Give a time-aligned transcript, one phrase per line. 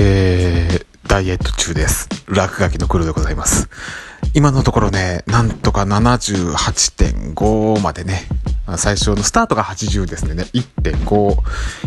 [0.00, 2.08] えー、ダイエット中です。
[2.28, 3.68] 落書きの黒でございます。
[4.32, 8.22] 今のところね、なんとか78.5までね、
[8.76, 11.36] 最初のスタートが80ですね、1.5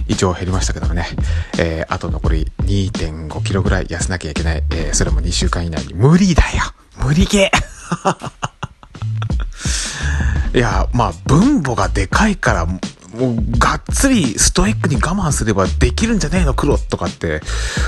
[0.10, 1.06] 以上減りましたけどもね、
[1.58, 5.94] えー、あと残り2.5キロぐらい痩せなきゃいけない、えー、それも2週間以内に。
[5.94, 6.64] 無理だよ。
[7.02, 10.58] 無理ゲー。
[10.58, 12.68] いや、まあ、分母がでかいから、
[13.14, 17.42] もう、がっつりストイックに我慢すればできるんじゃねえの、黒とかって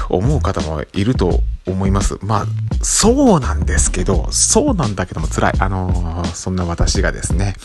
[0.10, 2.18] 思う方もいると思います。
[2.22, 2.46] まあ、
[2.84, 5.54] そうなんですけど、そうなんだけども辛い。
[5.60, 7.56] あのーそんな私がですね、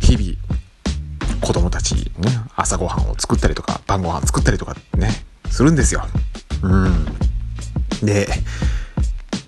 [0.00, 6.06] 日々、子供たちね、朝ごはんを作ったりとか、晩ごはん作ったりとかね、するんですよ。
[6.62, 7.06] うん。
[8.02, 8.28] で、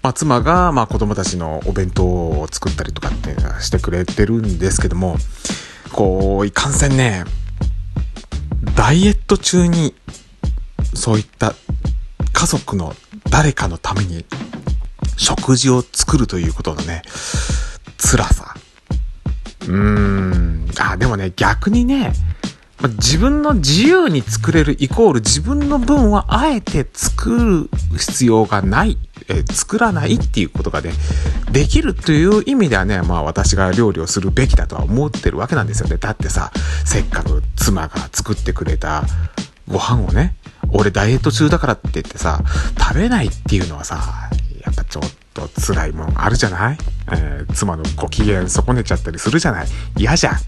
[0.03, 5.17] まあ、妻が、まあ、子供たちのお弁当を作ったりとかってしてくれてるんですけども、
[5.93, 7.25] こう、いかんせんね、
[8.85, 9.95] ダイエット中に、
[10.93, 11.55] そういった
[12.35, 12.95] 家族の
[13.31, 14.27] 誰かのために
[15.17, 17.01] 食事を作るということのね、
[17.97, 18.55] 辛さ。
[19.63, 20.67] うーん。
[20.79, 22.13] あ、でもね、逆にね、
[22.99, 28.99] 自分の自由に作れるイコール自分の分はあえて作る必要がない、
[29.29, 30.93] えー作らないっていうことがね、
[31.51, 35.97] できるという意味ではね、まあ私が料理をするべきだとは思ってるわけなんですよね。
[35.97, 36.51] だってさ、
[36.85, 39.05] せっかく妻が作ってくれた
[39.69, 40.37] ご飯をね、
[40.73, 42.41] 俺ダイエット中だからって言ってさ、
[42.79, 44.29] 食べないっていうのはさ、
[44.65, 46.79] やっぱちょっと辛いもんあるじゃない、
[47.13, 49.67] えー妻のご機嫌損ねちゃったりするじゃない？
[49.97, 50.37] 嫌じゃん。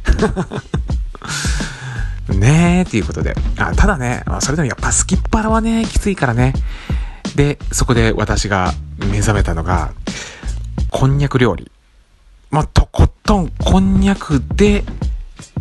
[2.40, 3.34] ねえ、っていうことで。
[3.58, 6.52] あただね、それでもやっぱスキッパラはね、きついからね。
[7.36, 9.92] で、そこで私が目覚めたのが、
[10.90, 11.70] こんにゃく料理。
[12.50, 14.84] まあ、とことんこんにゃくで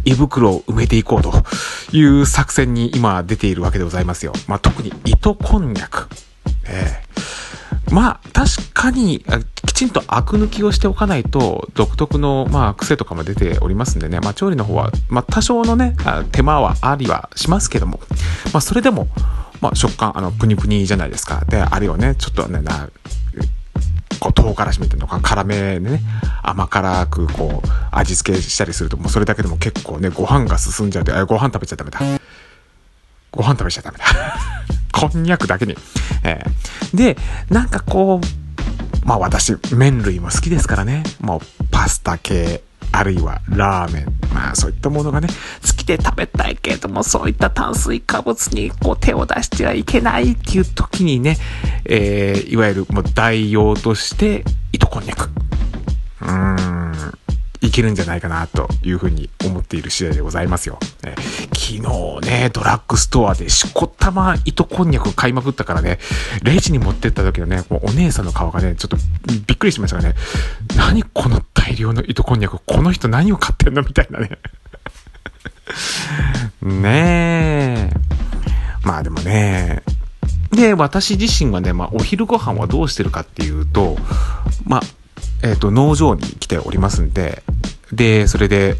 [0.05, 1.33] 胃袋を埋めていこうと
[1.91, 4.31] いう作戦に今出ているわけでございますよ。
[4.47, 6.07] まあ、特に糸こんにゃく。
[6.67, 7.05] ええ
[7.93, 9.23] まあ、確かに、
[9.65, 15.95] きちんとアク抜きをしておかないと、独特の、まあ、癖とかも出ておりますんでね、まあ、調理の方は、まあ、多少のね、
[16.31, 17.99] 手間はありはしますけども、
[18.53, 19.07] まあ、それでも、
[19.65, 21.43] まあ、食感、あの、プニプニじゃないですか。
[21.45, 22.87] で、あれをね、ちょっとね、な、
[24.19, 26.01] こう、唐辛子みたいなのが辛めでね、
[26.43, 31.99] 甘辛くこう、味付けしたりすると、もうそれだけでも結構ね、ご飯が進んじゃうて、あご飯食べちゃダメだ。
[33.31, 34.05] ご飯食べちゃダメだ。
[34.93, 35.75] こんにゃくだけに。
[36.23, 37.17] えーで、
[37.49, 41.03] なんかこう、まあ私、麺類も好きですからね。
[41.19, 42.61] もうパスタ系、
[42.97, 44.05] あるいはラーメン。
[44.33, 45.27] まあそういったものがね、
[45.61, 51.37] 好きで食べたいけれども、そういった炭水化物にこう手を出してはいけないっていう時にね、
[51.85, 55.29] えーいわゆるもう代用として、糸こんにゃく。
[56.21, 56.85] うーん。
[57.65, 60.77] いけるんじゃないかなというふうに思っている次第でございますよ。
[61.03, 61.15] え
[61.55, 61.81] 昨日
[62.21, 65.97] ね、ドラッグストアでしこたま糸こんにゃく買いまくったからね、
[66.43, 68.97] レジに持ってった時のね、もうお姉さんの顔がね、ちょっと
[69.47, 70.13] びっくりしましたね。
[70.77, 71.41] 何この
[71.75, 73.81] 大量の糸こんにゃく、この人何を買ってんの？
[73.83, 74.39] みたいなね。
[76.61, 77.93] ねえ。
[78.83, 79.83] まあでもね、
[80.51, 83.97] で、私自身はね、まあ、お昼ご飯はどうしてるかっていうと、
[84.63, 84.81] まあ、
[85.43, 87.43] えっ、と、農場に来ておりますんで、
[87.91, 88.75] で、それで、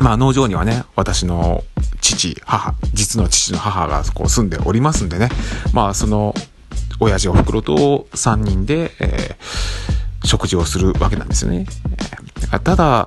[0.00, 1.64] まあ、農場にはね、私の
[2.00, 5.28] 父、母、実の父の母がこう住んでおりますんでね、
[5.74, 6.34] まあ、その、
[6.98, 9.79] 親父お袋と3人で、えー
[10.24, 11.66] 食事をするわけなんですよね。
[12.64, 13.06] ただ、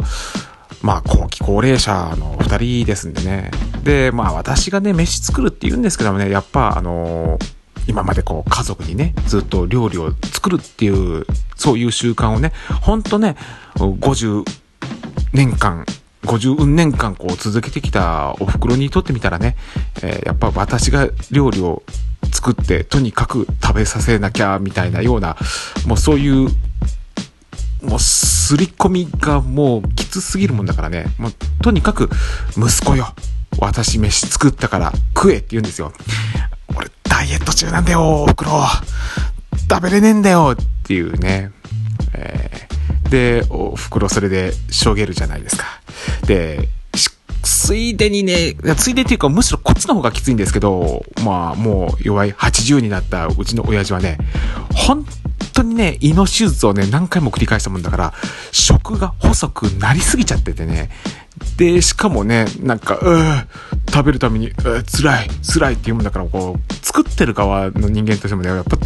[0.82, 3.52] まあ、後期高齢者の二人ですんでね。
[3.84, 11.26] で、まあ、私がね、飯作るって言うんですけどもね、やっぱ、あのー今までこう、家族にね、ずっと料理を作るっていう、
[11.58, 13.36] そういう習慣をね、ほんとね、
[13.76, 14.46] 50
[15.34, 15.86] 年間、
[16.24, 19.58] 50年間こう続けてきたお袋にとってみたらね、
[20.02, 21.84] えーやっぱ私が料理を
[22.32, 25.36] 作って、とにかく食べさせなきゃ、みたいなような、
[25.86, 26.50] もうそういう
[27.84, 31.06] もう、すり込みがもうきつすぎるもんだからね。
[31.18, 32.10] もう、とにかく、
[32.58, 33.14] 息子よ。
[33.60, 35.94] 私飯作ったから食えって言うんですよ。
[36.76, 38.52] 俺、ダイエット中なんだよ、おふくろ。
[39.70, 41.52] 食べれねえんだよっていうね。
[42.14, 42.74] えー
[43.14, 45.66] で、おふくろそれでしょげるじゃないですか。
[46.26, 46.68] で、
[47.44, 54.18] ついでにね、ついでっていうか、むしろこっちの方がきついんですけど、まあ、もう弱い80になったうちの親父はね、
[54.74, 55.06] 本
[55.74, 58.14] にね、胃の手術をね、何回も繰り返したもんだから、
[58.52, 60.90] 食が細くなりすぎちゃっててね。
[61.58, 63.46] で、しかもね、なんか、うー
[63.92, 68.78] 食べるために、うー辛い、辛いって言うもんだから、こう、作ってる側の人間としてもね、やっぱ、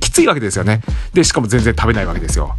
[0.00, 0.80] きついわけですよね。
[1.12, 2.56] で、しかも全然食べないわけですよ。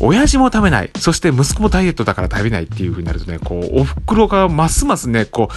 [0.00, 0.90] 親父も食べない。
[0.98, 5.54] そして息子もダイエットだから食べないっていう風になるとね、こう、お袋がますますね、こう、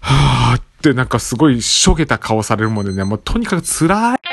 [0.00, 4.25] はーってなんかすごいしょげた顔されるもんでね、もうとにかく辛い。